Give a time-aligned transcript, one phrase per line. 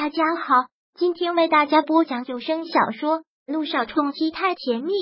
[0.00, 0.54] 大家好，
[0.94, 4.92] 今天为大家播讲有声小说《路上冲击太甜蜜》。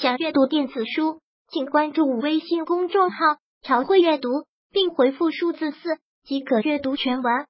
[0.00, 3.18] 想阅读电子书，请关注微信公众号
[3.62, 4.30] “朝会阅读”，
[4.72, 7.44] 并回复数字四即可阅读全文。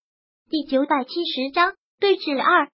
[0.50, 2.70] 第九百七十章对峙二。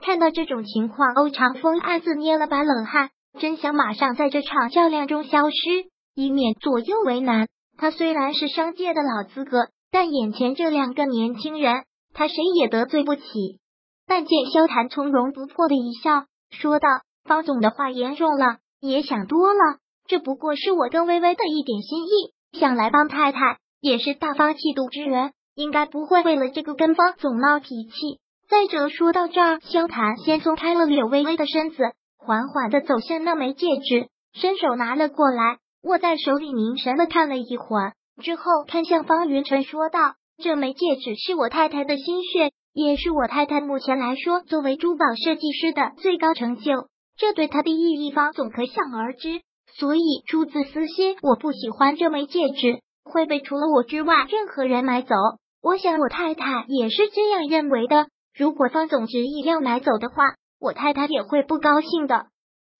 [0.00, 3.10] 看到这种情况，欧长风暗自捏了把冷汗，
[3.40, 7.48] 真想马上在这场较量中消失，以免左右为难。
[7.76, 11.82] 他虽然是商界的老资格，但眼前这两个年轻人，
[12.14, 13.58] 他谁也得罪不起。
[14.06, 16.88] 但见萧谈从容不迫的一笑，说道
[17.24, 19.78] ：“方总的话严重了，也想多了。
[20.06, 22.58] 这不过是我跟微微的一点心意。
[22.58, 28.20] 想来方太太也是大方气度之人，应该不会为了这个跟方总闹脾气。
[28.48, 31.76] 再者，说到这儿，萧谈先松开了柳微微的身子，
[32.18, 49.40] 缓缓的走向那枚戒指，伸手拿了过来，握在手里，凝神的看了一会儿，之后看向方云晨，说道：“这枚戒指是我太太的心血。”也是我太太目前来说，作为珠宝设计师的最高成就，这对她的意义方总可想而知。
[49.78, 55.14] 所以出自私心，我不喜欢这枚戒指会被除了我之外任何人买走。
[55.62, 58.06] 我想我太太也是这样认为的。
[58.34, 62.26] 如果方总执意要买走的话，我太太也会不高兴的。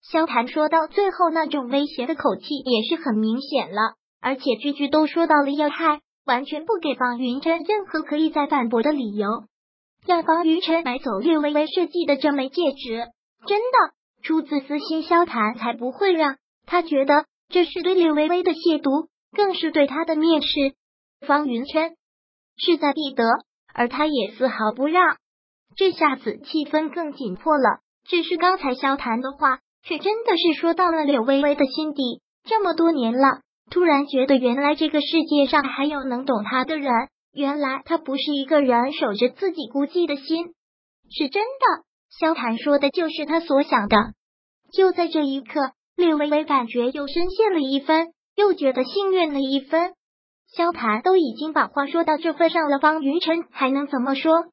[0.03, 9.45] 萧谈说到最后，那种威胁的口气也是很明显了，而且句句都说到了要害，完全不给方云珍任何可以再反驳的理由。
[10.07, 13.07] 让方云晨买走柳微微设计的这枚戒指，
[13.47, 16.37] 真的出自私心，萧谈才不会让
[16.67, 20.75] 他觉得这是对柳微微的亵渎，更是对他的蔑视。
[21.27, 21.93] 方云琛
[22.57, 23.25] 势在必得，
[23.73, 25.17] 而他也丝毫不让，
[25.77, 27.79] 这下子气氛更紧迫了。
[28.05, 32.21] 只是刚才萧谈的话，却真的是说到了柳微微的心底。
[32.45, 36.91] 这么多年了，突然觉得原来这个世界上还有能懂他的人。
[37.33, 40.53] 原来他不是一个人守着自己孤寂的心，
[41.11, 41.85] 是真的。
[42.19, 43.97] 萧谈说的就是他所想的。
[44.73, 49.93] 就在这一刻，略微微感觉又深陷了一分，又觉得幸运了一分。
[50.55, 54.45] 萧谈都已经把话说到这份上了，方云晨还能怎么说？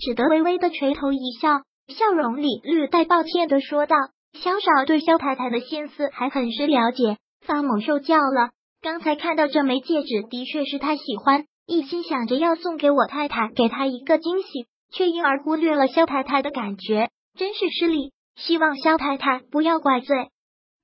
[0.00, 3.96] 只得微微的垂头一笑，笑容里略带抱歉的说道
[4.32, 8.50] ：“萧少对萧太太的心思还很是了解，方某受教了。
[8.80, 18.12] 刚才看到这枚戒指，的确是他喜欢。”一心想着要送给我太太，给她一个惊喜，却因而忽略了肖太太的感觉，真是失礼。
[18.36, 20.28] 希望肖太太不要怪罪。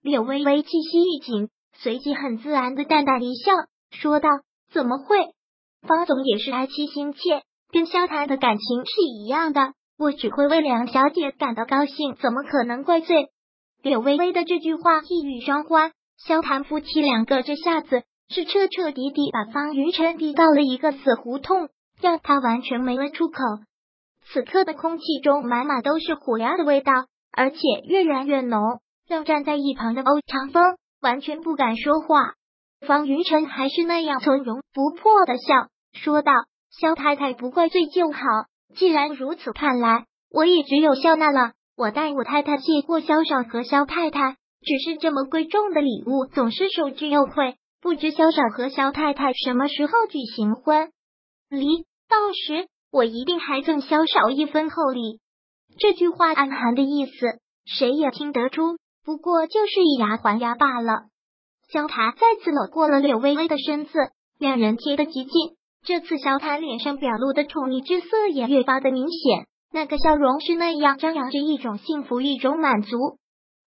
[0.02, 3.52] 柳微微气息一紧，随即很自然的淡淡一笑，
[3.90, 4.28] 说道
[4.72, 5.34] ：“怎么会？
[5.82, 7.42] 方总也是爱妻心切，
[7.72, 9.72] 跟萧太的感情是一样的。
[9.98, 13.30] 我只会为梁小姐感到高兴，怎么可能怪罪？”
[13.82, 18.04] 柳微微的这句话一语双关，萧谭夫妻两个这下子。
[18.32, 21.68] 是彻彻底底把方云晨逼到了一个死胡同，
[22.00, 23.42] 让他完全没了出口。
[24.32, 26.92] 此刻的空气中满满都是火药的味道，
[27.32, 32.34] 而且越燃越浓，让站在一旁的欧长风完全不敢说话。
[32.86, 36.32] 方云晨还是那样从容不迫的笑，说道
[36.70, 38.20] ：“萧太太不怪罪就好。
[38.76, 41.52] 既然如此，看来我也只有笑纳了。
[41.76, 50.90] 我代我太太谢过萧少和萧太太，只是这么贵重的礼物，总是受之有愧。”不知萧少和萧太太什么时候举行婚
[51.48, 51.86] 礼？
[52.08, 55.18] 到时我一定还赠萧少一分厚礼。
[55.78, 61.04] 这句话暗含的意思，谁也听得出，不过就是以牙还牙罢了。
[61.72, 63.92] 萧谈再次搂过了柳微微的身子，
[64.38, 65.56] 两人贴得极近。
[65.82, 72.98] 这次萧谈脸上表露的宠溺之色也越发的明显，那个笑容是那样张扬着一种幸福，一种满足。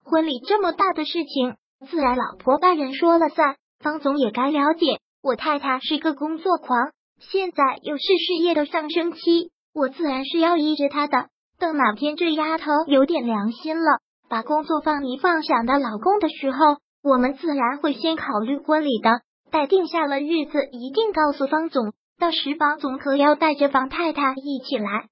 [0.04, 1.56] 婚礼这么大的事情，
[1.88, 3.56] 自然老婆大人说了算。
[3.84, 11.28] 方总也该了解，我太太是个工作狂，现在又是事业的上升期，我自然是要依着她的。
[11.60, 14.00] 等哪天这丫头有点良心了，
[14.30, 19.22] 把工作放一放，想到老公的时候，我们自然会先考虑婚礼的。
[19.52, 25.08] 待定下了日子，一定告诉方总，到时方总可要带着方太太一起来。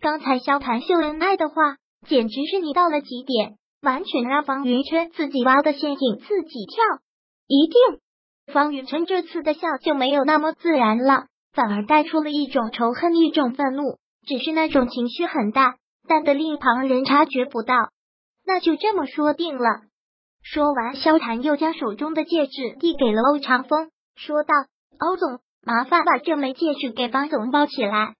[0.00, 1.76] 刚才萧谈秀恩爱的话，
[2.06, 6.84] 简直是你到了极点，完全让方云琛自己挖的陷阱自己跳，
[7.48, 8.00] 一定。
[8.50, 15.76] 方云晨这次的笑就没有那么自然了，反而带出了一种仇恨，一种愤怒，只是那种情绪很大，
[16.06, 17.74] 淡的令旁人察觉不到。
[18.44, 19.64] 那就这么说定了。
[20.42, 24.54] 说完，萧谈又将手中的戒指递给了欧长风，说道
[24.98, 28.14] ：“欧总，麻烦把这枚戒指给方总包起来。”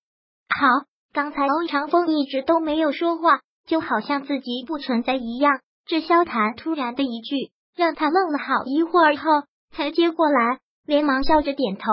[0.55, 0.67] 好，
[1.13, 5.61] 刚才欧长风一直都没有说话，就好像自己不存在一样。
[5.87, 9.25] 这萧谈突然的一句，让他愣了好一会儿后。
[9.71, 11.85] 才接过来，连忙笑着点头。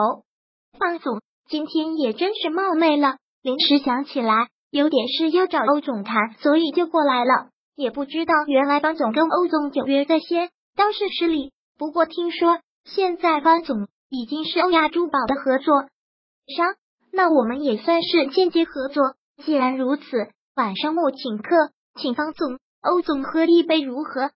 [0.78, 7.50] 方总今天也真是冒昧了，临时想起来有点事要找欧总谈，所以就过来了。
[7.76, 11.52] 也不知道原来方总跟欧总有约在先，倒是失礼。
[11.78, 15.84] 不过听说现在方总已经是欧亚珠宝的合作
[16.56, 16.76] 商，
[17.12, 19.16] 那我们也算是间接合作。
[19.44, 20.04] 既然如此，
[20.56, 24.32] 晚上莫请客，请方总、欧总喝一杯如何？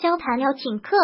[0.00, 0.96] 萧谈要请客，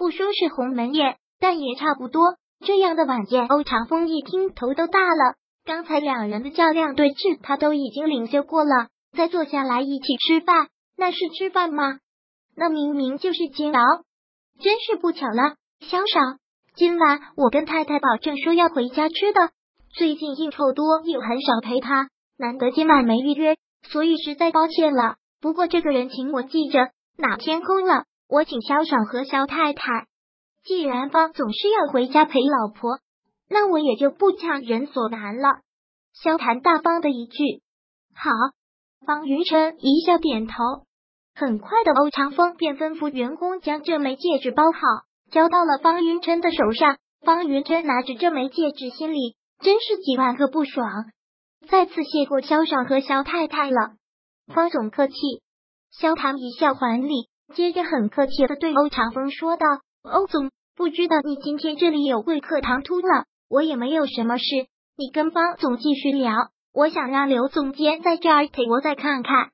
[0.00, 2.22] 不说是鸿门宴，但也差不多。
[2.64, 5.34] 这样的晚宴，欧长风一听头都大了。
[5.66, 8.88] 刚才两人的较量对峙，他都已经领教过了。
[9.14, 11.98] 再坐下来一起吃饭，那是吃饭吗？
[12.56, 13.82] 那明明就是煎熬。
[14.58, 16.38] 真是不巧了，萧少，
[16.74, 19.50] 今晚我跟太太保证说要回家吃的。
[19.92, 22.08] 最近应酬多，又很少陪他，
[22.38, 25.16] 难得今晚没预约，所以实在抱歉了。
[25.42, 26.88] 不过这个人情我记着，
[27.18, 30.06] 哪天空了，我请萧爽和萧太太。
[30.62, 33.00] 既然方总是要回家陪老婆。
[33.52, 35.48] 那我也就不强人所难了。
[36.12, 37.62] 萧谈大方的一句
[38.14, 38.30] 好，
[39.04, 40.54] 方云晨一笑点头。
[41.34, 44.78] 很快的，欧长风便吩咐员工将这枚戒指包好，
[45.32, 46.98] 交到了方云晨的手上。
[47.22, 50.88] 方云晨拿着这枚戒指，心里真是几万个不爽。
[51.68, 53.96] 再次谢过萧爽和萧太太了，
[54.46, 55.14] 方总客气。
[55.90, 59.66] 萧唐一笑还礼，接着很客气的对欧长风说道
[60.02, 64.44] ：“欧总，不知道你今天这里有贵客唐突了。”我也没有什么事，
[64.96, 66.50] 你跟方总继续聊。
[66.72, 69.50] 我想让刘总监在这儿陪我再看看。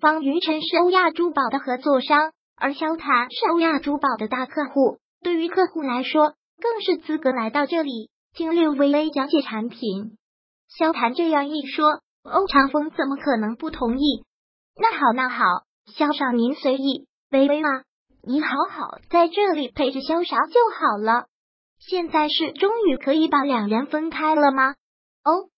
[0.00, 10.16] 方云晨是欧亚珠宝的合作商，而萧谈是欧亚珠宝的大客户，对于客户来说更是资格来到这里听六微微讲解产品。
[10.78, 14.24] 萧谈这样一说，欧长风怎么可能不同意？
[14.80, 15.44] 那好，那好，
[15.94, 17.06] 萧少您随意。
[17.30, 17.82] 微微啊，
[18.22, 21.26] 你好好在这里陪着萧少就好了。
[21.78, 24.74] 现在是终于可以把两人分开了吗？
[25.24, 25.48] 哦，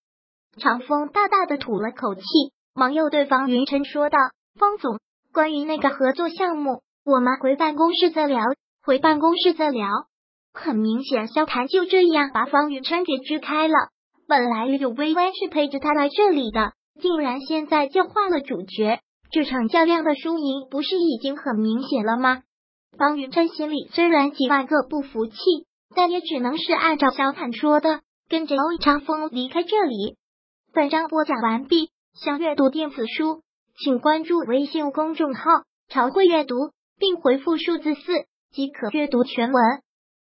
[0.58, 2.22] 长风大大的吐了口气，
[2.74, 4.18] 忙又对方云晨说道
[4.58, 4.98] ：“方总，
[5.32, 8.42] 关于那个合作项目，我们回办公室再聊。
[8.82, 9.88] 回办公室再聊。”
[10.54, 13.74] 很明显，萧谈就这样把方云琛给支开了。
[14.26, 19.00] 本来柳微微是陪着他来这里的，竟然现在就换了主角。
[19.30, 22.42] 这场较量的输赢不是已经很明显了吗？
[22.98, 25.34] 方云山心里虽然几万个不服气。
[25.94, 30.16] 但也只能是按照小坦说的，跟着欧长风离开这里。
[30.74, 33.40] 本章播讲完毕，想阅读电子书，
[33.78, 35.42] 请关注微信公众号
[35.88, 36.56] “朝会阅读”，
[37.00, 39.62] 并回复数字四即可阅读全文。